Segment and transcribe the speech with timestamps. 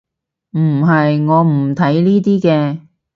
[0.57, 2.79] 唔係，我唔睇呢啲嘅